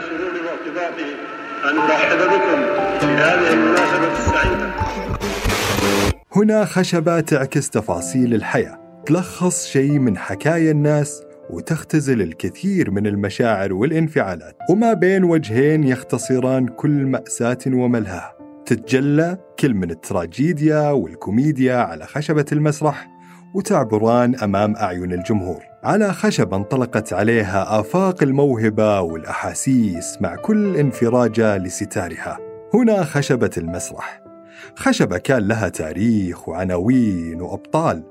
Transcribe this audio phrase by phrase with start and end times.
[0.00, 1.14] سروري وارتباطي
[1.70, 2.60] أن نرحب بكم
[3.00, 4.70] في هذه المناسبة السعيدة.
[6.36, 9.02] هنا خشبة تعكس تفاصيل الحياة.
[9.06, 14.56] تلخص شيء من حكايا الناس وتختزل الكثير من المشاعر والانفعالات.
[14.70, 18.32] وما بين وجهين يختصران كل مأساة وملهى
[18.66, 23.08] تتجلى كل من التراجيديا والكوميديا على خشبة المسرح
[23.54, 25.75] وتعبران أمام أعين الجمهور.
[25.86, 32.38] على خشبة انطلقت عليها آفاق الموهبة والأحاسيس مع كل انفراجة لستارها
[32.74, 34.22] هنا خشبة المسرح
[34.76, 38.02] خشبة كان لها تاريخ وعناوين وأبطال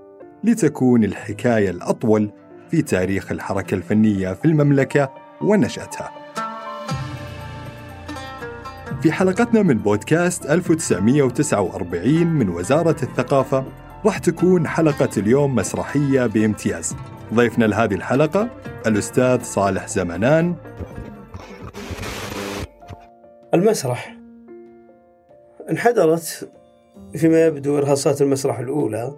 [0.44, 2.32] لتكون الحكاية الأطول
[2.72, 5.10] في تاريخ الحركة الفنية في المملكة
[5.42, 6.12] ونشأتها.
[9.02, 13.66] في حلقتنا من بودكاست 1949 من وزارة الثقافة
[14.06, 16.95] راح تكون حلقة اليوم مسرحية بامتياز.
[17.34, 18.50] ضيفنا لهذه الحلقة
[18.88, 20.56] الأستاذ صالح زمنان.
[23.54, 24.16] المسرح.
[25.70, 26.50] انحدرت
[27.16, 29.14] فيما يبدو إرهاصات المسرح الأولى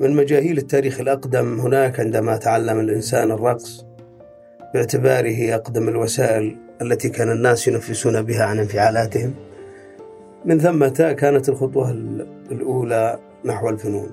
[0.00, 3.86] من مجاهيل التاريخ الأقدم هناك عندما تعلم الإنسان الرقص
[4.74, 9.34] باعتباره أقدم الوسائل التي كان الناس ينفسون بها عن انفعالاتهم.
[10.44, 14.10] من ثمة كانت الخطوة ال- الأولى نحو الفنون.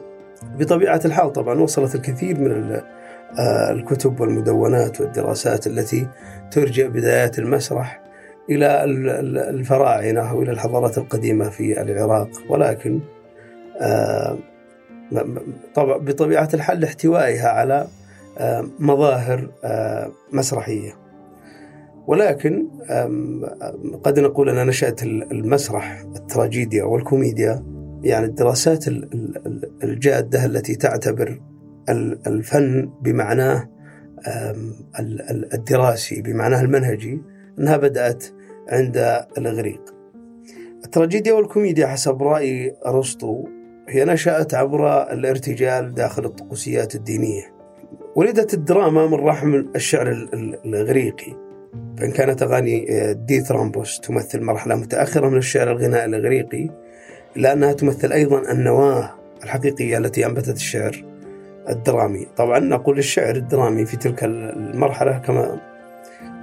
[0.59, 2.81] بطبيعة الحال طبعا وصلت الكثير من
[3.71, 6.07] الكتب والمدونات والدراسات التي
[6.51, 8.01] ترجع بدايات المسرح
[8.49, 12.29] إلى ال- ال- الفراعنة وإلى الحضارات القديمة في العراق.
[12.49, 12.99] ولكن
[13.81, 14.37] آه،
[15.77, 17.87] بطبيعة الحال لاحتوائها على
[18.37, 20.91] آه، مظاهر آه، مسرحية.
[22.07, 22.67] ولكن
[24.03, 27.63] قد نقول أن نشأت ال- المسرح التراجيديا والكوميديا
[28.03, 31.39] يعني الدراسات ال- ال- ال- الجادة التي تعتبر
[31.89, 33.69] الفن بمعناه
[35.53, 37.21] الدراسي بمعناه المنهجي
[37.59, 38.25] أنها بدأت
[38.69, 38.97] عند
[39.37, 39.81] الإغريق.
[40.85, 43.47] التراجيديا والكوميديا حسب رأي أرسطو
[43.89, 47.53] هي نشأت عبر الارتجال داخل الطقوسيات الدينية.
[48.15, 51.43] ولدت الدراما من رحم الشعر ال- ال- الإغريقي.
[51.97, 56.69] فإن كانت أغاني آه، ديثرامبوس تمثل مرحلة متأخرة من الشعر الغنائي الإغريقي
[57.37, 61.12] إلا أنها تمثل أيضا النواة الحقيقية التي أنبتت الشعر.
[61.69, 62.27] الدرامي.
[62.37, 65.59] طبعا نقول الشعر الدرامي في تلك المرحلة كما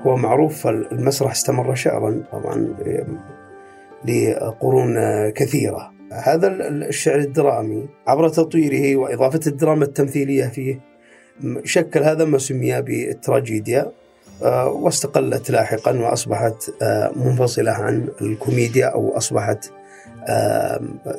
[0.07, 2.75] هو معروف المسرح استمر شعرا طبعا
[4.05, 4.95] لقرون
[5.31, 5.93] كثيرة.
[6.13, 10.81] هذا الشعر الدرامي عبر تطويره وإضافة الدراما التمثيلية فيه
[11.65, 13.93] شكل هذا ما سمي بالتراجيديا
[14.43, 19.71] آه، واستقلت لاحقا وأصبحت آه، منفصلة عن الكوميديا أو أصبحت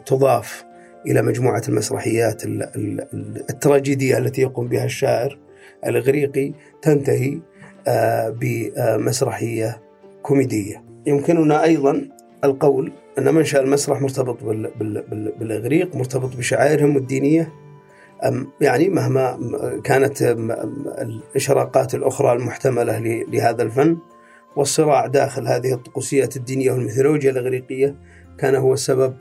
[0.06, 0.63] تضاف
[1.07, 5.38] إلى مجموعة المسرحيات ال- ال- التراجيدية التي يقوم بها الشاعر
[5.85, 7.39] الإغريقي تنتهي
[7.88, 9.81] آه، بمسرحية
[10.22, 10.84] كوميدية.
[11.06, 12.07] يمكننا أيضا
[12.44, 17.51] القول أن منشأ المسرح مرتبط بال- بال- بال- بالإغريق مرتبط بشعائرهم الدينية
[18.62, 19.39] يعني مهما
[19.83, 20.22] كانت
[21.01, 23.00] الإشراقات الأخرى المحتملة
[23.31, 23.97] لهذا الفن
[24.56, 27.95] والصراع داخل هذه الطقوسيات الدينية والميثولوجيا الإغريقية
[28.38, 29.13] كان هو السبب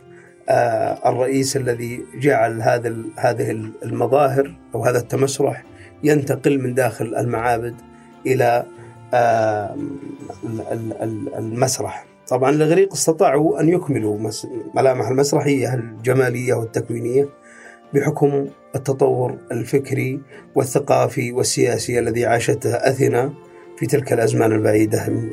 [0.49, 3.51] الرئيس الذي جعل هذا هذه
[3.83, 5.65] المظاهر أو هذا التمسرح
[6.05, 7.75] ينتقل من داخل المعابد
[8.27, 8.65] إلى
[9.15, 9.75] آه،
[10.45, 12.07] ال- ال- ال- المسرح.
[12.29, 14.31] طبعا الإغريق استطاعوا أن يكملوا
[14.75, 17.29] ملامح المسرحية الجمالية والتكوينية
[17.95, 20.21] بحكم التطور الفكري
[20.55, 23.33] والثقافي والسياسي الذي عاشته أثينا
[23.79, 25.31] في تلك الأزمان البعيدة م-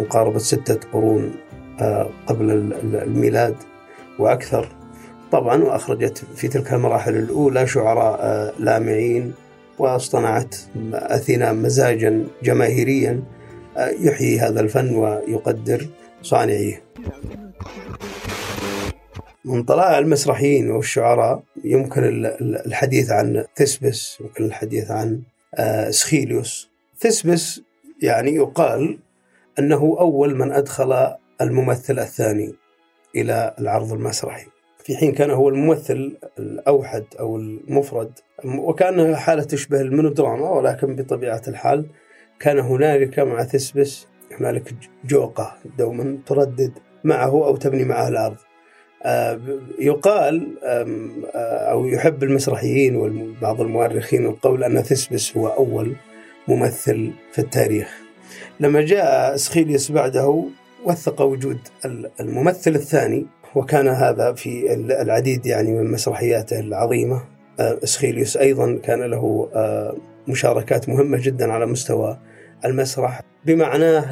[0.00, 1.34] مقاربة ستة قرون
[1.80, 3.54] آه، قبل ال- ال- الميلاد.
[4.18, 4.68] وأكثر.
[5.32, 9.34] طبعا وأخرجت في تلك المراحل الأولى شعراء آه، لامعين
[9.78, 10.54] واصطنعت
[10.92, 13.22] أثينا مزاجا جماهيريا
[13.76, 15.86] آه، يحيي هذا الفن ويقدر
[16.22, 16.82] صانعيه.
[19.44, 25.22] من طلائع المسرحيين والشعراء يمكن ال- ال- الحديث عن ثسبس يمكن الحديث عن
[25.54, 26.70] آه، سخيليوس.
[27.00, 27.60] ثسبس
[28.02, 28.98] يعني يقال
[29.58, 31.08] أنه أول من أدخل
[31.40, 32.54] الممثل الثاني.
[33.16, 34.46] إلى العرض المسرحي.
[34.84, 41.86] في حين كان هو الممثل الأوحد أو المفرد وكأن حالة تشبه المونودراما ولكن بطبيعة الحال
[42.40, 44.06] كان هنالك مع ثسبس
[44.40, 44.74] هنالك
[45.04, 46.72] جوقة دوما تردد
[47.04, 48.36] معه أو تبني معه الأرض.
[49.04, 49.40] آه،
[49.78, 55.96] يقال آه، أو يحب المسرحيين وبعض المؤرخين القول أن ثسبس هو أول
[56.48, 58.02] ممثل في التاريخ.
[58.60, 60.44] لما جاء إسخيليوس بعده
[60.84, 61.58] وثق وجود
[62.20, 67.22] الممثل الثاني وكان هذا في العديد يعني من مسرحياته العظيمة.
[67.60, 69.48] آه، إسخيليوس أيضا كان له
[70.28, 72.18] مشاركات مهمة جدا على مستوى
[72.64, 73.20] المسرح.
[73.44, 74.08] بمعناه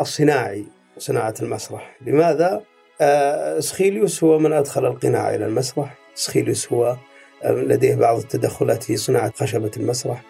[0.00, 0.64] الصناعي
[0.98, 1.96] صناعة المسرح.
[2.06, 2.62] لماذا؟
[3.00, 5.98] آه، سخيليوس هو من أدخل القناع إلى المسرح.
[6.14, 6.96] سخيليوس هو
[7.44, 10.22] آه، لديه بعض التدخلات في صناعة خشبة المسرح.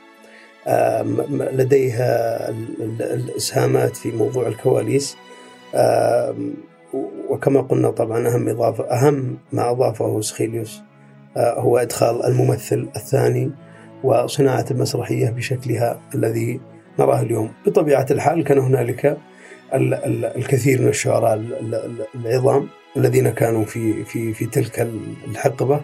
[0.66, 1.94] آه، لديه
[3.00, 5.16] الإسهامات في موضوع الكواليس.
[7.28, 10.82] وكما قلنا طبعا أهم إضافة أهم ما أضافه سخيليوس
[11.36, 13.50] هو إدخال الممثل الثاني
[14.04, 16.60] وصناعة المسرحية بشكلها الذي
[16.98, 17.52] نراه اليوم.
[17.66, 19.18] بطبيعة الحال كان هنالك
[20.36, 21.44] الكثير من الشعراء
[22.14, 24.88] العظام الذين كانوا في في في تلك
[25.28, 25.80] الحقبة.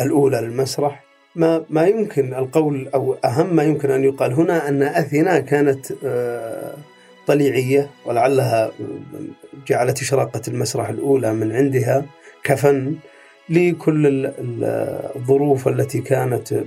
[0.00, 1.04] الأولى للمسرح.
[1.34, 5.92] ما ما يمكن القول أو أهم ما يمكن أن يقال هنا أن أثينا كانت
[7.28, 8.70] طليعية ولعلها
[9.66, 12.04] جعلت إشراقة المسرح الأولى من عندها
[12.44, 12.96] كفن
[13.50, 14.32] لكل
[15.16, 16.64] الظروف التي كانت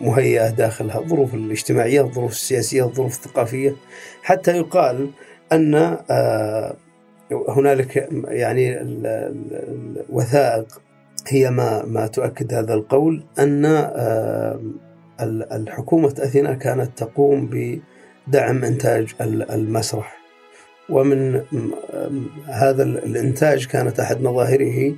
[0.00, 3.76] مهيئة داخلها الظروف الاجتماعية الظروف السياسية الظروف الثقافية.
[4.22, 5.10] حتى يقال
[5.52, 5.74] أن
[6.10, 6.76] آه،
[7.48, 8.80] هنالك يعني
[10.08, 10.80] الوثائق
[11.28, 14.60] هي ما ما تؤكد هذا القول أن آه،
[15.52, 17.46] الحكومة أثينا كانت تقوم
[18.26, 20.20] بدعم إنتاج المسرح
[20.88, 21.42] ومن
[22.46, 24.94] هذا الإنتاج كانت أحد مظاهره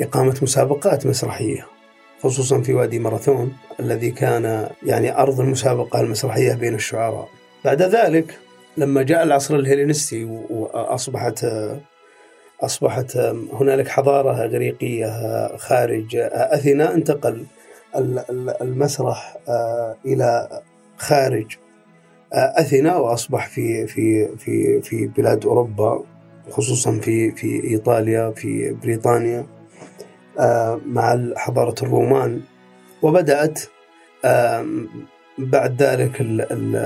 [0.00, 1.66] إقامة مسابقات مسرحية
[2.22, 7.28] خصوصا في وادي ماراثون الذي كان يعني أرض المسابقة المسرحية بين الشعراء.
[7.64, 8.38] بعد ذلك
[8.76, 11.46] لما جاء العصر الهيلينستي واصبحت
[12.62, 13.16] أصبحت
[13.52, 15.10] هنالك حضارة إغريقية
[15.56, 17.46] خارج أثينا انتقل
[18.60, 19.36] المسرح
[20.06, 20.62] إلى
[20.98, 21.56] خارج
[22.32, 26.04] أثينا وأصبح في في في في بلاد أوروبا
[26.50, 29.46] خصوصا في في إيطاليا في بريطانيا
[30.86, 32.40] مع حضارة الرومان.
[33.02, 33.60] وبدأت
[35.38, 36.22] بعد ذلك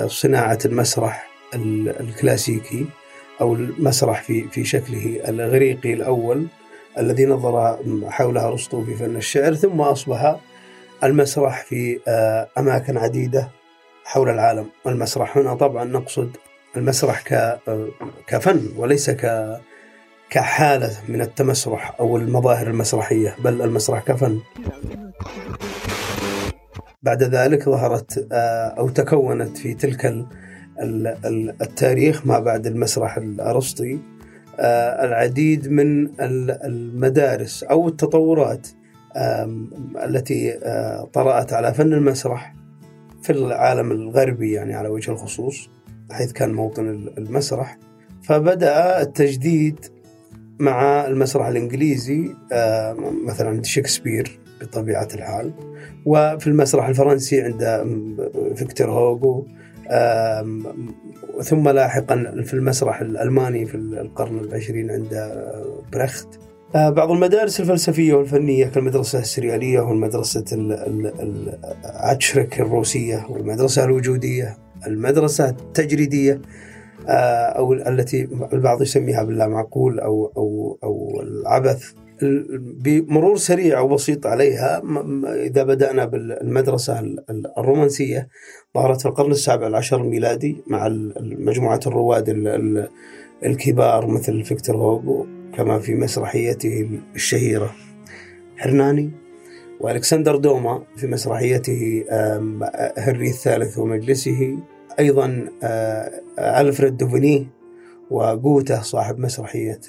[0.06, 1.28] صناعة المسرح
[2.00, 2.86] الكلاسيكي
[3.40, 6.46] أو المسرح في في شكله الاغريقي الأول
[6.98, 7.78] الذي نظر
[8.10, 10.36] حولها أرسطو في فن الشعر ثم أصبح
[11.04, 13.50] المسرح في آه، أماكن عديدة
[14.04, 14.66] حول العالم.
[14.86, 16.36] المسرح هنا طبعا نقصد
[16.76, 17.88] المسرح آه،
[18.26, 19.56] كفن وليس ك
[20.30, 24.40] كحالة من التمسرح أو المظاهر المسرحية بل المسرح كفن.
[27.02, 30.26] بعد ذلك ظهرت آه، أو تكونت في تلك
[31.62, 33.98] التاريخ ما بعد المسرح الأرسطي
[34.60, 38.68] آه، العديد من المدارس أو التطورات
[40.04, 42.54] التي آه، طرأت على فن المسرح.
[43.24, 45.70] في العالم الغربي يعني على وجه الخصوص
[46.10, 46.88] حيث كان موطن
[47.18, 47.78] المسرح.
[48.22, 49.78] فبدأ التجديد
[50.58, 52.34] مع المسرح الإنجليزي
[53.26, 55.52] مثلا عند شكسبير بطبيعة الحال.
[56.06, 57.84] وفي المسرح الفرنسي عند
[58.56, 59.46] فيكتور هوغو
[61.42, 65.32] ثم لاحقا في المسرح الألماني في القرن العشرين عند
[65.92, 66.28] بريخت.
[66.34, 66.43] آه،
[66.74, 70.44] بعض المدارس الفلسفية والفنية كالمدرسة السريالية والمدرسة
[71.84, 76.40] عتشرك الروسية والمدرسة الوجودية المدرسة التجريدية
[77.08, 77.10] آه،
[77.46, 81.92] أو التي البعض يسميها بالله معقول أو أو أو العبث.
[82.84, 84.82] بمرور سريع وبسيط عليها
[85.24, 87.16] إذا بدأنا بالمدرسة
[87.58, 88.28] الرومانسية
[88.74, 90.88] ظهرت في القرن السابع عشر الميلادي مع
[91.20, 92.28] مجموعة الرواد
[93.44, 95.26] الكبار مثل فيكتور هوغو.
[95.56, 97.74] كما في مسرحيته الشهيرة.
[98.58, 99.10] هرناني
[99.80, 102.04] وألكسندر دوما في مسرحيته
[102.98, 104.58] هنري الثالث ومجلسه.
[104.98, 105.48] أيضا
[106.38, 107.48] ألفريد دوفيني
[108.10, 109.80] وجوته صاحب مسرحية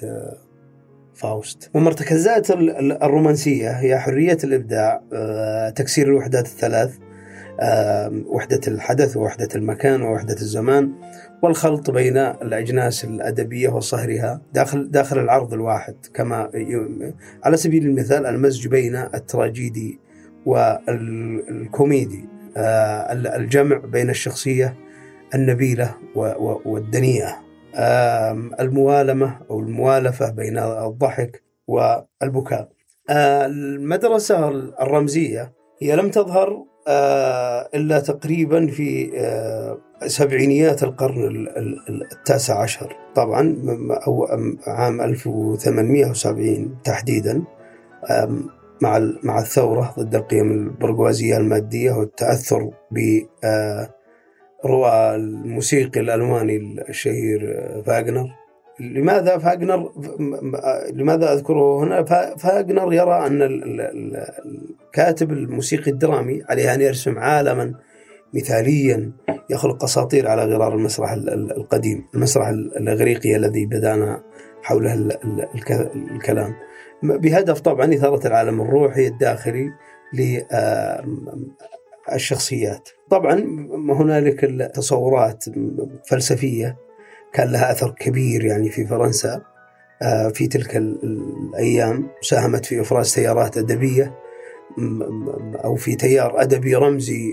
[1.14, 1.70] فاوست.
[1.74, 6.96] ومرتكزات الرومانسية هي حرية الإبداع آه، تكسير الوحدات الثلاث.
[6.96, 7.05] آه،
[8.26, 10.92] وحدة الحدث ووحدة المكان ووحدة الزمان
[11.42, 15.94] والخلط بين الأجناس الأدبية وصهرها داخل داخل العرض الواحد.
[16.14, 16.50] كما
[17.44, 20.00] على سبيل المثال المزج بين التراجيدي
[20.46, 24.76] والكوميدي آه، الجمع بين الشخصية
[25.34, 25.94] النبيلة
[26.64, 27.46] والدنيئة
[28.60, 32.68] الموالمة أو الموالفة بين الضحك والبكاء.
[33.10, 34.48] آه، المدرسة
[34.82, 36.64] الرمزية هي لم تظهر
[37.74, 42.96] إلا تقريبا في آه، سبعينيات القرن ال- ال- التاسع عشر.
[43.14, 43.56] طبعا
[44.66, 47.42] عام 1870 تحديدا
[48.82, 53.94] مع مع الثورة ضد القيم البرجوازية المادية والتأثر ب آه،
[54.64, 56.56] روى الموسيقي الألماني
[56.88, 58.28] الشهير آه، فاغنر.
[58.80, 59.92] لماذا فاغنر
[60.92, 64.16] لماذا أذكره هنا؟ فا- فاغنر يرى ال-
[64.86, 67.74] الكاتب الموسيقي الدرامي عليه أن يرسم عالما
[68.34, 69.12] مثاليا
[69.50, 74.22] يخلق أساطير على غرار المسرح ال- ال- القديم المسرح ال- الإغريقي الذي بدأنا
[74.62, 76.54] حوله ال- ال- الك- الكلام.
[77.02, 79.70] بهدف طبعا إثارة العالم الروحي الداخلي
[82.08, 83.34] للشخصيات طبعا
[83.88, 85.44] هنالك التصورات
[86.08, 86.76] فلسفية
[87.36, 89.42] كان لها أثر كبير يعني في فرنسا
[90.02, 90.98] آه، في تلك ال-
[91.54, 94.14] الأيام ساهمت في إفراز تيارات أدبية
[95.64, 97.32] أو في تيار أدبي رمزي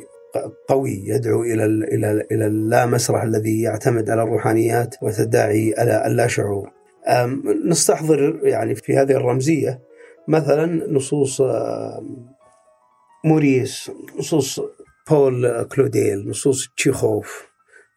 [0.68, 6.08] قوي يدعو إلى ال- إلى ال- إلى اللا مسرح الذي يعتمد على الروحانيات وتداعي على
[6.08, 6.72] اللا شعور
[7.08, 9.80] أم، نستحضر يعني في هذه الرمزية
[10.28, 11.42] مثلا نصوص
[13.26, 14.60] موريس نصوص
[15.10, 17.48] بول كلوديل نصوص تشيخوف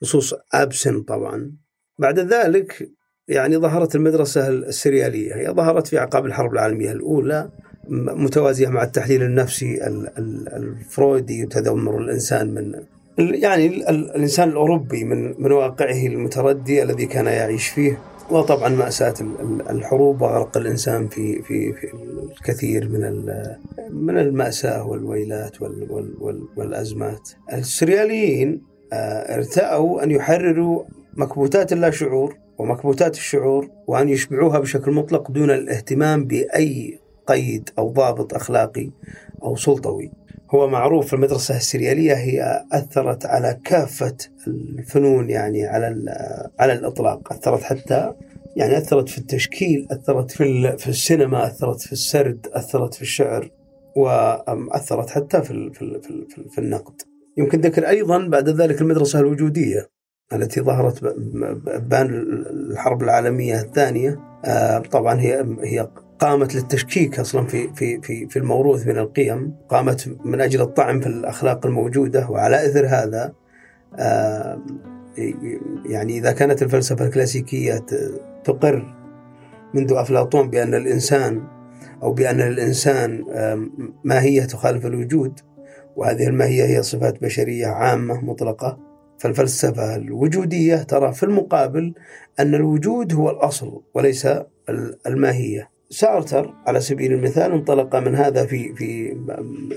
[0.02, 1.52] نصوص أبسن طبعا.
[1.98, 2.88] بعد ذلك
[3.28, 5.34] يعني ظهرت المدرسة السريالية.
[5.34, 7.50] هي ظهرت في أعقاب الحرب العالمية الأولى
[7.88, 12.72] متوازية مع التحليل النفسي ال- ال- الفرويدي وتذمر الإنسان من
[13.18, 17.98] يعني ال- ال- الإنسان الأوروبي من من واقعه المتردي الذي كان يعيش فيه.
[18.30, 21.88] وطبعا مأساة ال- ال- الحروب وغرق الإنسان في في في
[22.38, 23.00] الكثير من
[23.90, 27.30] من المأساة والويلات وال وال وال والأزمات.
[27.52, 28.62] السرياليين
[28.92, 30.84] آه، ارتأوا أن يحرروا
[31.16, 38.90] مكبوتات اللاشعور ومكبوتات الشعور وأن يشبعوها بشكل مطلق دون الاهتمام بأي قيد أو ضابط أخلاقي
[39.42, 40.12] أو سلطوي.
[40.50, 45.86] هو معروف المدرسة السريالية هي أثرت على كافة الفنون يعني على
[46.58, 47.32] على الإطلاق.
[47.32, 48.12] أثرت حتى
[48.56, 53.50] يعني أثرت في التشكيل أثرت في في السينما أثرت في السرد أثرت في الشعر
[53.96, 57.02] وأثرت حتى في في في في النقد.
[57.38, 59.95] يمكن ذكر أيضا بعد ذلك المدرسة الوجودية.
[60.32, 61.04] التي ظهرت
[61.88, 62.08] بأن
[62.70, 68.86] الحرب العالمية الثانية آه، طبعا هي هي قامت للتشكيك أصلا في في في في الموروث
[68.86, 73.32] من القيم، قامت من أجل الطعن في الأخلاق الموجودة وعلى إثر هذا
[73.98, 74.58] آه،
[75.86, 77.84] يعني إذا كانت الفلسفة الكلاسيكية
[78.44, 78.94] تقر
[79.74, 81.42] منذ أفلاطون بأن الإنسان
[82.02, 83.70] أو بأن الإنسان آم،
[84.04, 85.40] ماهية تخالف الوجود
[85.96, 88.85] وهذه الماهية هي صفات بشرية عامة مطلقة.
[89.18, 91.94] فالفلسفة الوجودية ترى في المقابل
[92.40, 95.70] أن الوجود هو الأصل وليس ال- الماهية.
[95.90, 99.16] سارتر على سبيل المثال انطلق من هذا في في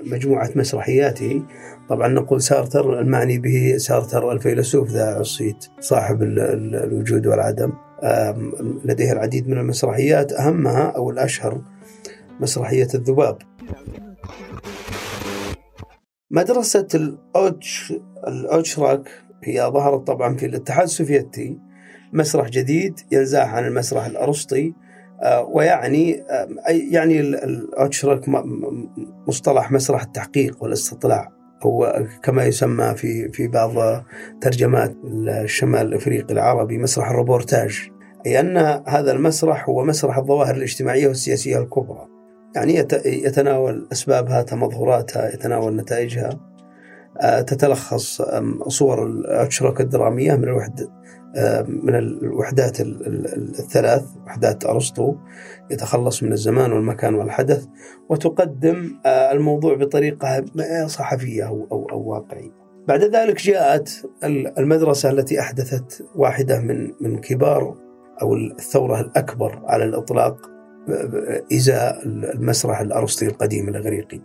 [0.05, 1.43] مجموعة مسرحياته.
[1.89, 7.71] طبعا نقول سارتر المعني به سارتر الفيلسوف ذائع الصيت صاحب ال- ال- الوجود والعدم.
[8.85, 10.33] لديه العديد من المسرحيات.
[10.33, 11.61] أهمها أو الأشهر
[12.39, 13.37] مسرحية الذباب.
[16.31, 17.93] مدرسة الأوتش
[18.27, 19.09] الأوتشراك
[19.43, 21.57] هي ظهرت طبعا في الاتحاد السوفيتي
[22.13, 24.73] مسرح جديد ينزاح عن المسرح الأرسطي
[25.23, 26.47] آه، ويعني آه،
[26.91, 28.89] يعني ال- الأوتشراك م- م-
[29.27, 31.29] مصطلح مسرح التحقيق والاستطلاع.
[31.63, 34.03] هو كما يسمى في في بعض
[34.41, 34.95] ترجمات
[35.27, 37.89] الشمال الإفريقي العربي مسرح الروبورتاج.
[38.25, 42.05] أي أن هذا المسرح هو مسرح الظواهر الاجتماعية والسياسية الكبرى.
[42.55, 46.29] يعني يت- يتناول أسبابها تمظهراتها يتناول نتائجها.
[47.47, 50.89] تتلخص آم، صور الأشراك الدرامية من الوحدة
[51.67, 55.15] من الوحدات ال- ال- الثلاث وحدات أرسطو
[55.71, 57.65] يتخلص من الزمان والمكان والحدث
[58.09, 60.45] وتقدم آه، الموضوع بطريقة
[60.87, 62.51] صحفية أو, أو, واقعية.
[62.87, 67.75] بعد ذلك جاءت ال- المدرسة التي أحدثت واحدة من من كبار
[68.21, 70.49] أو الثورة الأكبر على الإطلاق
[71.53, 74.21] إزاء المسرح الأرسطي القديم الإغريقي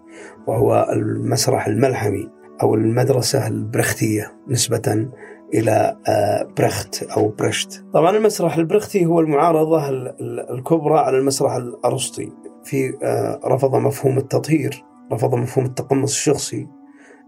[0.47, 2.31] وهو المسرح الملحمي.
[2.63, 5.09] أو المدرسة البرختية نسبة
[5.55, 7.85] إلى آه، برخت أو برشت.
[7.95, 12.33] طبعا المسرح البرختي هو المعارضة ال- ال- الكبرى على المسرح الأرسطي.
[12.65, 16.69] في آه، رفض مفهوم التطهير رفض مفهوم التقمص الشخصي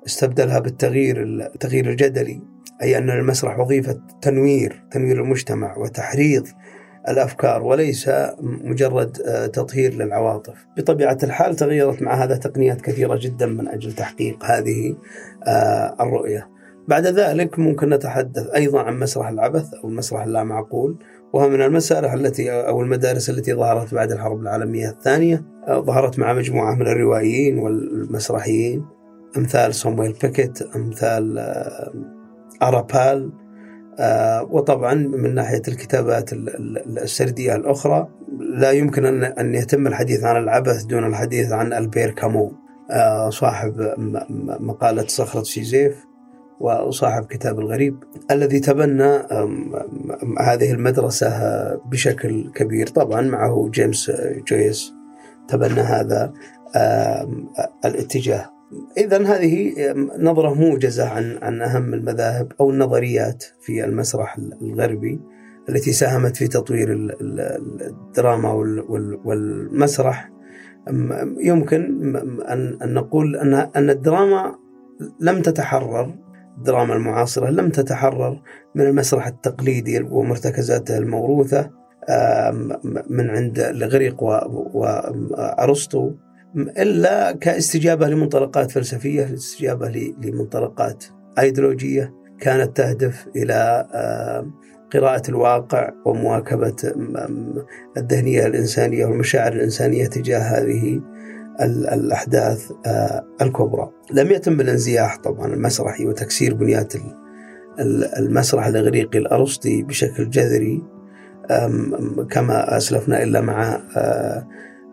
[0.07, 2.43] استبدلها بالتغيير التغيير الجدلي
[2.83, 6.47] أي أن المسرح وظيفة تنوير تنوير المجتمع وتحريض
[7.09, 8.11] الأفكار وليس
[8.41, 10.67] مجرد آه، تطهير للعواطف.
[10.77, 14.97] بطبيعة الحال تغيرت مع هذا تقنيات كثيرة جدا من أجل تحقيق هذه
[15.47, 16.49] آه، الرؤية.
[16.89, 20.97] بعد ذلك ممكن نتحدث أيضا عن مسرح العبث أو المسرح اللامعقول
[21.33, 26.75] وهو من المسارح التي أو المدارس التي ظهرت بعد الحرب العالمية الثانية ظهرت مع مجموعة
[26.75, 28.85] من الروائيين والمسرحيين
[29.37, 31.39] أمثال صومويل بيكيت أمثال
[32.63, 33.33] أرابال
[34.51, 36.31] وطبعا من ناحية الكتابات
[37.03, 42.53] السردية الأخرى لا يمكن أن يتم الحديث عن العبث دون الحديث عن ألبير كامو
[43.29, 43.95] صاحب
[44.61, 46.07] مقالة صخرة سيزيف
[46.61, 49.19] وصاحب كتاب الغريب الذي تبنى
[50.41, 51.31] هذه المدرسة
[51.75, 52.87] بشكل كبير.
[52.87, 54.11] طبعا معه جيمس
[54.49, 54.93] جويس
[55.49, 56.33] تبنى هذا
[57.85, 58.56] الاتجاه.
[58.99, 59.75] إذا هذه
[60.19, 65.21] نظرة موجزة عن عن أهم المذاهب أو النظريات في المسرح الغربي
[65.69, 68.53] التي ساهمت في تطوير الدراما
[69.25, 70.31] والمسرح.
[71.41, 72.17] يمكن
[72.83, 74.55] أن نقول أن أن الدراما
[75.21, 76.15] لم تتحرر
[76.59, 78.43] الدراما المعاصرة لم تتحرر
[78.75, 81.71] من المسرح التقليدي ومرتكزاته الموروثة
[83.11, 84.23] من عند الإغريق
[84.75, 86.13] وأرسطو
[86.57, 91.05] إلا كاستجابة لمنطلقات فلسفية استجابة لمنطلقات
[91.39, 93.87] أيديولوجية كانت تهدف إلى
[94.93, 96.77] قراءة الواقع ومواكبة
[97.97, 101.01] الذهنية الإنسانية والمشاعر الإنسانية تجاه هذه
[101.93, 102.73] الأحداث
[103.43, 103.91] الكبرى.
[104.13, 106.93] لم يتم الانزياح طبعا المسرحي وتكسير بنيات
[108.19, 110.83] المسرح الإغريقي الأرسطي بشكل جذري
[112.31, 113.81] كما أسلفنا إلا مع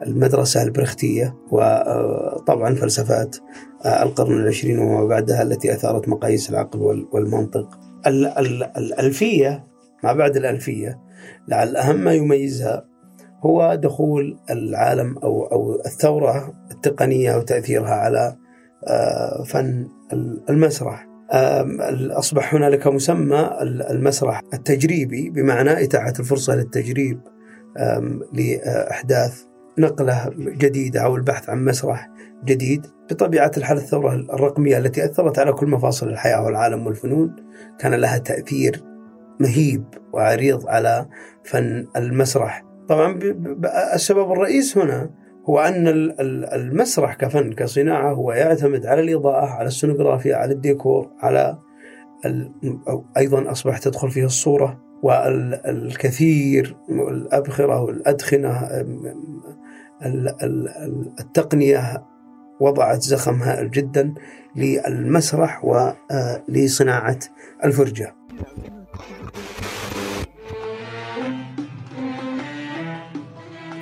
[0.08, 3.36] المدرسة البرختية وطبعا فلسفات
[3.86, 7.80] القرن العشرين وما بعدها التي أثارت مقاييس العقل والمنطق.
[8.78, 9.68] الألفية
[10.04, 11.00] ما بعد الألفية
[11.48, 12.86] لعل أهم ما يميزها
[13.46, 18.36] هو دخول العالم أو أو الثورة التقنية وتأثيرها على
[19.46, 19.88] فن
[20.50, 21.08] المسرح.
[22.12, 27.20] أصبح هنالك مسمى المسرح التجريبي بمعنى إتاحة الفرصة للتجريب
[28.34, 29.44] لإحداث
[29.78, 32.10] نقلة جديدة أو البحث عن مسرح
[32.46, 37.36] جديد بطبيعة الحال الثورة الرقمية التي أثرت على كل مفاصل الحياة والعالم والفنون
[37.80, 38.84] كان لها تأثير
[39.40, 39.84] مهيب
[40.14, 41.06] وعريض على
[41.44, 42.66] فن المسرح.
[42.90, 43.20] طبعا
[43.94, 45.10] السبب الرئيس هنا
[45.50, 45.88] هو أن
[46.54, 51.58] المسرح كفن كصناعة هو يعتمد على الإضاءة على السونوغرافيا على الديكور على
[53.18, 58.70] أيضا أصبح تدخل فيه الصورة والكثير الأبخرة والأدخنة
[61.20, 62.04] التقنية
[62.60, 64.14] وضعت زخم هائل جدا
[64.56, 67.20] للمسرح ولصناعة
[67.64, 68.16] الفرجة.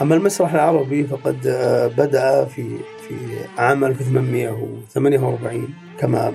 [0.01, 1.37] أما المسرح العربي فقد
[1.97, 3.15] بدأ في في
[3.57, 6.33] عام 1848 كما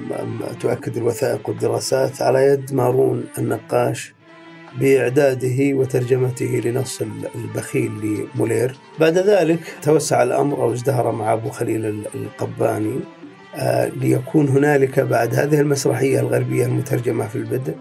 [0.61, 4.16] تؤكد الوثائق والدراسات على يد مارون النقاش.
[4.81, 7.03] بإعداده وترجمته لنص
[7.35, 7.91] البخيل
[8.35, 8.77] لمولير.
[9.01, 13.01] بعد ذلك توسع الأمر أو ازدهر مع أبو خليل القباني.
[13.97, 17.75] ليكون هنالك بعد هذه المسرحية الغربية المترجمة في البدء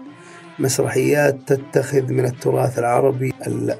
[0.58, 3.32] مسرحيات تتخذ من التراث العربي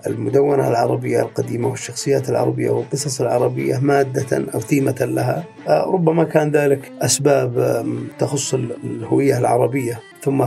[0.07, 5.45] المدونة العربية القديمة والشخصيات العربية والقصص العربية مادة أو ثيمة لها.
[5.69, 7.83] ربما كان ذلك أسباب
[8.19, 10.01] تخص الهوية العربية.
[10.23, 10.45] ثم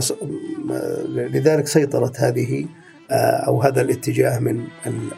[1.08, 2.66] لذلك سيطرت هذه
[3.10, 4.64] أو هذا الاتجاه من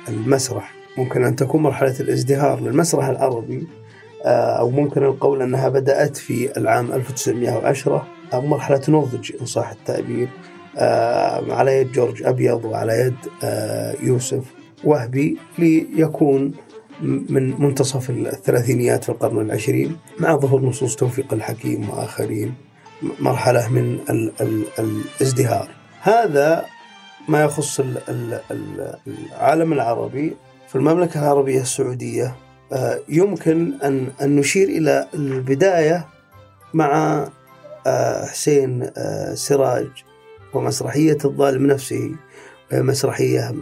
[0.09, 0.75] المسرح.
[0.98, 3.66] ممكن أن تكون مرحلة الازدهار للمسرح العربي
[4.27, 10.29] أو ممكن القول أنها بدأت في العام 1910 أو مرحلة نضج إن صح التعبير
[11.48, 13.14] على يد جورج أبيض وعلى يد
[14.02, 14.44] يوسف
[14.85, 16.52] وهبي ليكون
[17.02, 22.54] من منتصف الثلاثينيات في القرن العشرين مع ظهور نصوص توفيق الحكيم وآخرين
[23.20, 25.68] مرحلة من ال ال الازدهار.
[26.02, 26.64] هذا
[27.28, 27.80] ما يخص
[29.40, 30.37] العالم العربي.
[30.68, 32.35] في المملكة العربية السعودية
[33.08, 36.06] يمكن أن أن نشير إلى البداية
[36.74, 37.28] مع
[38.30, 38.90] حسين
[39.35, 39.87] سراج
[40.55, 42.11] ومسرحية الظالم نفسه
[42.73, 43.55] وهي مسرحية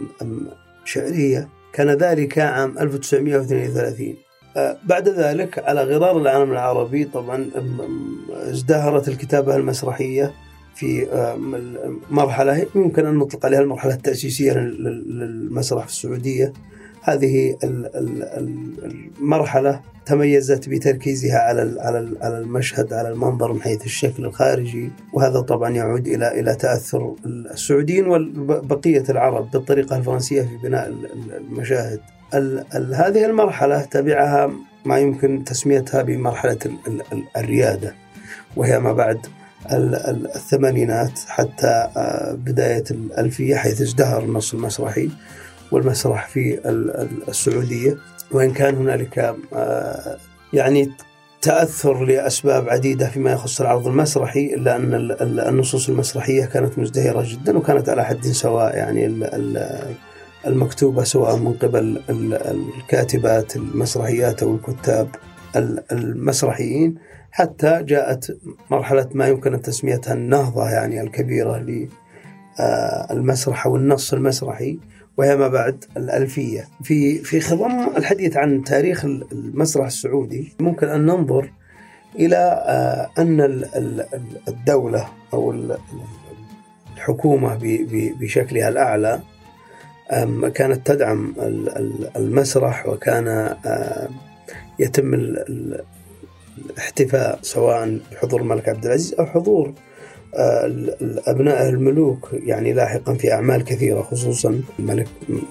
[0.85, 1.49] شعرية.
[1.73, 4.15] كان ذلك عام 1932
[4.83, 7.49] بعد ذلك على غرار العالم العربي طبعا
[8.29, 10.33] ازدهرت الكتابة المسرحية
[10.75, 11.07] في
[12.09, 16.53] مرحلة يمكن أن نطلق عليها المرحلة التأسيسية للمسرح في السعودية.
[17.03, 17.57] هذه
[19.21, 21.75] المرحلة تميزت بتركيزها على
[22.21, 28.07] على المشهد على المنظر من حيث الشكل الخارجي وهذا طبعا يعود إلى إلى تأثر السعوديين
[28.07, 30.93] وبقيه العرب بالطريقة الفرنسية في بناء
[31.37, 31.99] المشاهد.
[32.93, 34.51] هذه المرحلة تبعها
[34.85, 36.57] ما يمكن تسميتها بمرحلة
[37.37, 37.93] الريادة
[38.55, 39.19] وهي ما بعد
[39.71, 45.09] ال- ال- الثمانينات حتى آه، بداية الألفية حيث ازدهر النص المسرحي
[45.71, 47.97] والمسرح في ال- ال- السعودية.
[48.31, 50.17] وإن كان هنالك آه،
[50.53, 50.91] يعني
[51.41, 57.23] تأثر لأسباب عديدة فيما يخص العرض المسرحي إلا أن ال- ال- النصوص المسرحية كانت مزدهرة
[57.27, 59.95] جدا وكانت على حد سواء يعني ال- ال-
[60.47, 62.33] المكتوبة سواء من قبل ال-
[62.77, 65.07] الكاتبات المسرحيات أو الكتاب
[65.55, 66.95] ال- المسرحيين.
[67.31, 68.37] حتى جاءت
[68.71, 71.57] مرحلة ما يمكن أن تسميتها النهضة يعني الكبيرة
[73.11, 74.79] للمسرح أو النص المسرحي.
[75.21, 76.67] وهي ما بعد الألفية.
[76.83, 81.51] في في خضم الحديث عن تاريخ المسرح السعودي ممكن أن ننظر
[82.19, 82.35] إلى
[82.67, 85.77] آه، أن ال- ال- ال- الدولة أو ال-
[86.95, 87.57] الحكومة
[88.19, 89.19] بشكلها الأعلى
[90.55, 93.27] كانت تدعم ال- ال- المسرح وكان
[93.65, 94.09] آه،
[94.79, 95.83] يتم ال- ال-
[96.69, 99.73] الاحتفاء سواء بحضور الملك عبد العزيز أو حضور
[101.27, 105.07] أبناء الملوك يعني لاحقا في أعمال كثيرة خصوصا الملك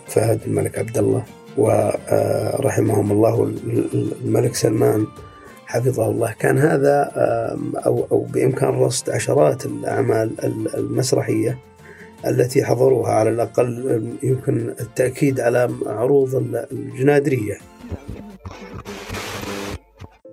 [0.06, 1.22] فهد الملك عبد الله
[1.56, 3.52] ورحمهم الله
[4.24, 5.06] الملك سلمان
[5.66, 6.34] حفظه الله.
[6.38, 11.58] كان هذا آم، أو أو بإمكان رصد عشرات الأعمال ال- المسرحية
[12.26, 17.56] التي حضروها على الأقل يمكن التأكيد على عروض ال- الجنادرية.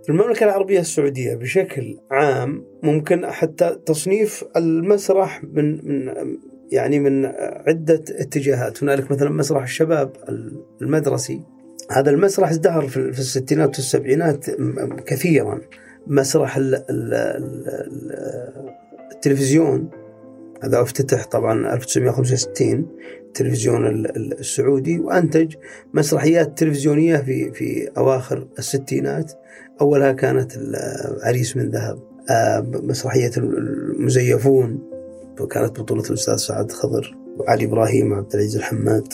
[0.10, 6.14] المملكة العربية السعودية بشكل عام ممكن حتى تصنيف المسرح من من
[6.72, 7.26] يعني من
[7.68, 8.84] عدة اتجاهات.
[8.84, 10.12] هنالك مثلا مسرح الشباب
[10.82, 11.42] المدرسي.
[11.92, 14.46] هذا المسرح ازدهر في في الستينات والسبعينات
[15.06, 15.62] كثيرا.
[16.08, 18.74] مسرح ال- ال- ال-
[19.12, 19.90] التلفزيون.
[20.64, 22.88] هذا افتتح طبعا 1965
[23.28, 25.00] التلفزيون ال- ال- السعودي.
[25.00, 25.56] وأنتج
[25.94, 29.34] مسرحيات تلفزيونية في في أواخر الستينات.
[29.82, 30.76] أولها كانت ال-
[31.24, 32.00] عريس من ذهب.
[32.30, 34.80] آه، مسرحية المزيفون.
[35.40, 39.08] وكانت بطولة الأستاذ سعد خضر وعلي إبراهيم وعبد العزيز الحماد.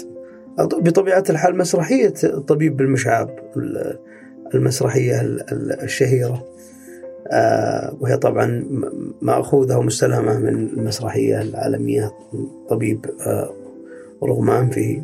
[0.60, 3.99] بطبيعة الحال مسرحية الطبيب بالمشعاب ال-
[4.56, 6.43] المسرحية ال- ال- الشهيرة.
[7.32, 8.65] آه، وهي طبعا
[9.21, 12.12] مأخوذة ومستلهمة من المسرحية العالمية
[12.69, 13.54] طبيب آه،
[14.23, 15.02] رغم أنفه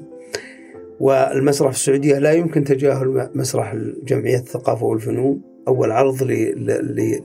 [0.99, 5.41] والمسرح في السعودية لا يمكن تجاهل مسرح جمعية الثقافة والفنون.
[5.69, 6.23] أول عرض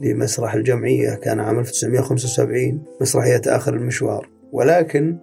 [0.03, 4.29] لمسرح الجمعية كان عام 1975 مسرحية آخر المشوار.
[4.53, 5.17] ولكن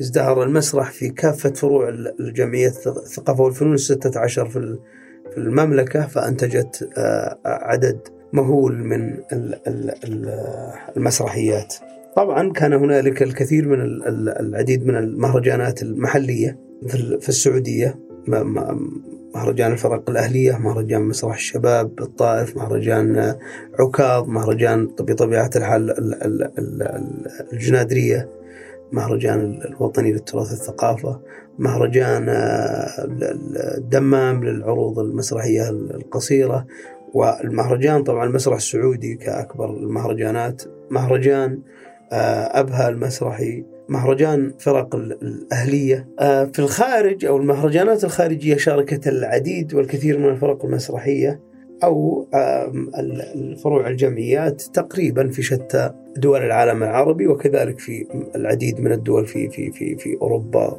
[0.00, 4.78] ازدهر المسرح في كافة فروع ال- الجمعية الثقافة والفنون الستة عشر في ال-
[5.30, 7.98] في المملكة فأنتجت آه، عدد
[8.32, 9.02] مهول من
[9.32, 11.74] ال- ال- ال- المسرحيات.
[12.16, 17.98] طبعا كان هنالك الكثير من ال- ال- العديد من المهرجانات المحلية في ال- في السعودية
[19.34, 23.34] مهرجان الفرق الأهلية مهرجان مسرح الشباب بالطائف مهرجان
[23.80, 28.28] عكاظ مهرجان بطبيعة الحال ال- ال- ال- الجنادرية
[28.92, 31.20] مهرجان الوطني للتراث الثقافة
[31.58, 36.66] مهرجان آه، ال- ال- الدمام للعروض المسرحية القصيرة
[37.14, 41.58] والمهرجان طبعا المسرح السعودي كأكبر المهرجانات مهرجان
[42.12, 46.08] آه، أبها المسرحي مهرجان فرق ال- الأهلية.
[46.20, 51.40] آه، في الخارج أو المهرجانات الخارجية شاركت العديد والكثير من الفرق المسرحية
[51.84, 52.26] أو
[53.34, 59.70] الفروع الجمعيات تقريبا في شتى دول العالم العربي وكذلك في العديد من الدول في في
[59.72, 60.76] في في أوروبا.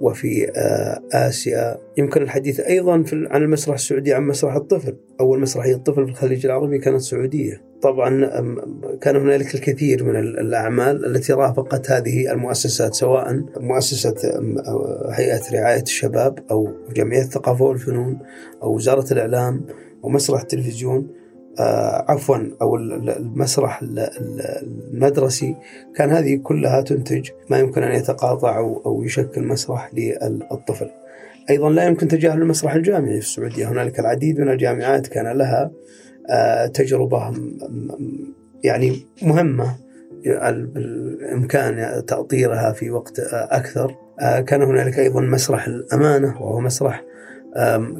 [0.00, 1.78] وفي آه، آسيا.
[1.98, 4.96] يمكن الحديث أيضا عن المسرح السعودي عن مسرح الطفل.
[5.20, 7.62] أول مسرحية الطفل في الخليج العربي كانت سعودية.
[7.82, 8.26] طبعا
[9.00, 14.14] كان هنالك الكثير من ال- الأعمال التي رافقت هذه المؤسسات سواء مؤسسة
[15.12, 18.18] هيئة رعاية الشباب أو جمعية الثقافة والفنون
[18.62, 19.66] أو وزارة الإعلام
[20.04, 21.08] أو مسرح التلفزيون.
[22.08, 25.56] عفوا أو ال- ال- المسرح ال- ال- المدرسي
[25.96, 30.90] كان هذه كلها تنتج ما يمكن أن يتقاطع أو يشكل مسرح للطفل.
[31.50, 33.68] أيضا لا يمكن تجاهل المسرح الجامعي في السعودية.
[33.68, 35.70] هنالك العديد من الجامعات كان لها
[36.30, 36.66] آه،
[37.30, 37.88] م-
[38.64, 39.76] يعني مهمة
[40.26, 43.94] ال- بالإمكان تأطيرها في وقت آه، أكثر.
[44.20, 47.04] آه، كان هنالك أيضا مسرح الأمانة وهو مسرح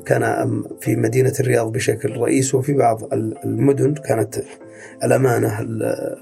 [0.04, 4.42] كان في مدينة الرياض بشكل رئيس وفي بعض ال- المدن كانت
[5.04, 6.16] الأمانة ال-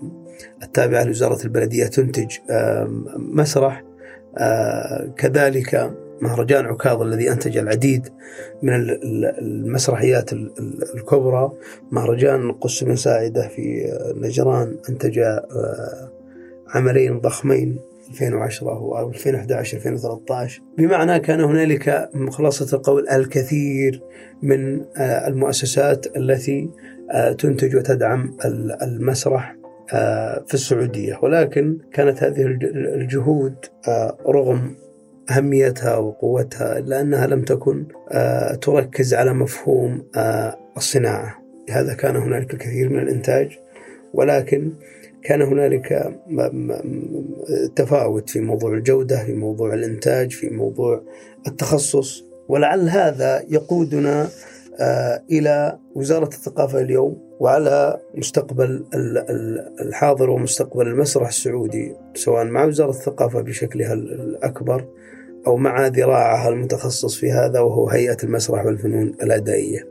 [0.62, 2.31] التابعة لوزارة البلدية تنتج
[3.16, 3.85] مسرح.
[4.38, 8.09] آه، كذلك مهرجان عكاظ الذي أنتج العديد
[8.62, 11.53] من ال- ال- المسرحيات ال- ال- الكبرى.
[11.92, 16.11] مهرجان قس بن ساعدة في نجران أنتج آه،
[16.75, 17.79] عملين ضخمين.
[18.11, 24.03] 2010 أو 2011 2013 بمعنى كان هنالك خلاصة القول الكثير
[24.43, 26.71] من آه، المؤسسات التي
[27.11, 29.57] آه، تنتج وتدعم ال- المسرح
[29.93, 31.19] آه، في السعودية.
[31.23, 33.55] ولكن كانت هذه الجهود
[34.29, 34.77] رغم
[35.31, 37.87] أهميتها وقوتها إلا أنها لم تكن
[38.61, 40.03] تركز على مفهوم
[40.77, 41.38] الصناعة.
[41.69, 43.59] لهذا كان هنالك الكثير من الإنتاج.
[44.14, 44.73] ولكن
[45.25, 46.15] كان هنالك
[47.77, 51.03] تفاوت في موضوع الجودة في موضوع الإنتاج في موضوع
[51.47, 52.25] التخصص.
[52.49, 54.29] ولعل هذا يقودنا
[55.31, 58.85] إلى وزارة الثقافة اليوم وعلى مستقبل
[59.81, 64.85] الحاضر ومستقبل المسرح السعودي سواء مع وزارة الثقافة بشكلها الأكبر
[65.47, 69.89] أو مع ذراعها المتخصص في هذا وهو هيئة المسرح والفنون الأدائية.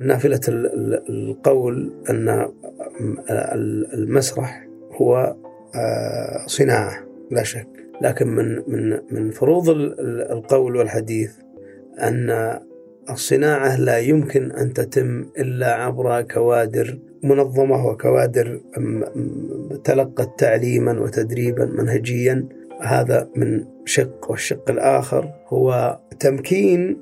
[0.00, 0.40] نافلة
[1.08, 2.48] القول أن
[3.94, 5.36] المسرح هو
[5.74, 7.66] آه، صناعة لا شك.
[8.02, 9.68] لكن من من من فروض
[10.30, 11.32] القول والحديث
[12.00, 12.58] أن
[13.10, 18.60] الصناعة لا يمكن أن تتم إلا عبر كوادر منظمة وكوادر
[19.84, 22.48] تلقت تعليما وتدريبا منهجيا.
[22.80, 26.96] هذا من شق والشق الآخر هو تمكين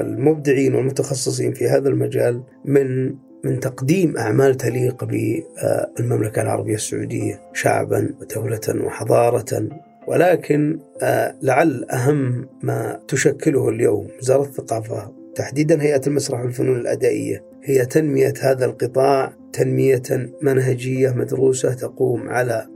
[0.00, 3.14] المبدعين والمتخصصين في هذا المجال من
[3.44, 9.68] من تقديم أعمال تليق بالمملكة العربية السعودية شعبا ودولة وحضارة.
[10.06, 17.86] ولكن آه، لعل أهم ما تشكله اليوم وزارة الثقافة تحديدا هيئة المسرح والفنون الأدائية هي
[17.86, 20.02] تنمية هذا القطاع تنمية
[20.42, 22.66] منهجية مدروسة تقوم على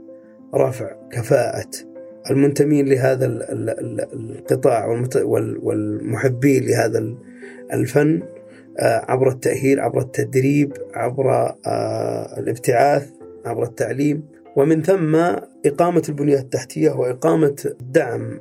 [0.55, 1.69] رفع كفاءة
[2.29, 3.25] المنتمين لهذا
[4.13, 5.05] القطاع
[5.61, 7.15] والمحبين لهذا
[7.73, 8.21] الفن
[8.79, 11.31] آه، عبر التأهيل عبر التدريب عبر
[11.65, 13.09] آه، الابتعاث
[13.45, 14.23] عبر التعليم.
[14.55, 15.15] ومن ثم
[15.65, 18.39] إقامة البنية التحتية وإقامة الدعم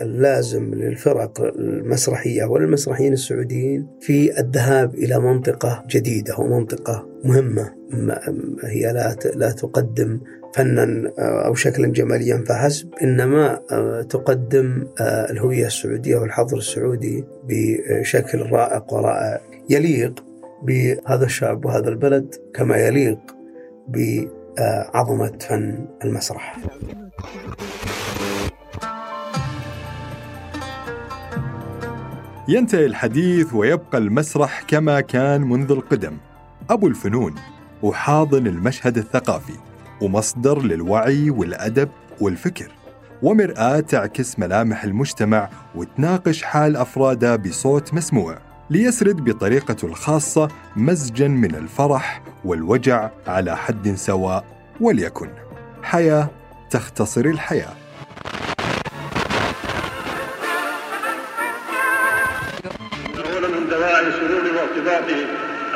[0.00, 7.74] اللازم للفرق المسرحية وللمسرحيين السعوديين في الذهاب إلى منطقة جديدة ومنطقة مهمة
[8.64, 10.20] هي لا لا تقدم
[10.56, 12.94] فنا أو شكلا جماليا فحسب.
[13.02, 13.60] إنما
[14.10, 19.40] تقدم الهوية السعودية والحظر السعودي بشكل رائق ورائع.
[19.70, 20.24] يليق
[20.62, 23.18] بهذا الشعب وهذا البلد كما يليق
[23.88, 24.24] ب
[24.94, 26.58] عظمة فن المسرح.
[32.48, 36.16] ينتهي الحديث ويبقى المسرح كما كان منذ القدم.
[36.70, 37.34] أبو الفنون
[37.82, 39.65] وحاضن المشهد الثقافي.
[40.00, 41.88] ومصدر للوعي والأدب
[42.20, 42.72] والفكر.
[43.22, 48.38] ومرآة تعكس ملامح المجتمع وتناقش حال أفراده بصوت مسموع.
[48.70, 54.44] ليسرد بطريقته الخاصة مزجا من الفرح والوجع على حد سواء
[54.80, 55.30] وليكن.
[55.82, 56.30] حياة
[56.70, 57.72] تختصر الحياة.
[63.54, 64.06] من دواعي
[64.56, 65.24] وارتباطي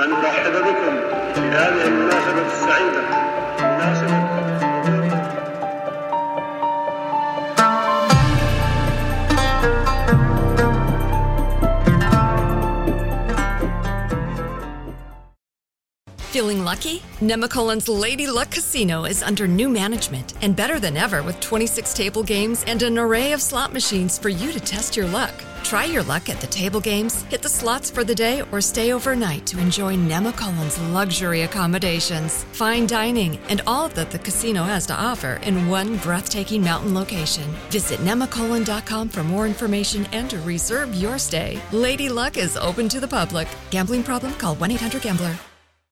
[0.04, 0.94] أن أرحب بكم
[1.34, 3.29] في هذه المناسبة السعيدة.
[16.80, 17.02] Lucky?
[17.20, 22.22] Nemacolin's Lady Luck Casino is under new management and better than ever with 26 table
[22.22, 25.34] games and an array of slot machines for you to test your luck.
[25.62, 28.94] Try your luck at the table games, hit the slots for the day, or stay
[28.94, 34.94] overnight to enjoy Nemacolin's luxury accommodations, fine dining, and all that the casino has to
[34.94, 37.44] offer in one breathtaking mountain location.
[37.68, 41.60] Visit nemacolin.com for more information and to reserve your stay.
[41.72, 43.48] Lady Luck is open to the public.
[43.70, 44.32] Gambling problem?
[44.34, 45.49] Call 1 800 Gambler.